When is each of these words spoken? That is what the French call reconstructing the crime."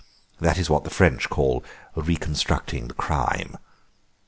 That 0.39 0.57
is 0.57 0.67
what 0.67 0.83
the 0.83 0.89
French 0.89 1.29
call 1.29 1.63
reconstructing 1.95 2.87
the 2.87 2.95
crime." 2.95 3.55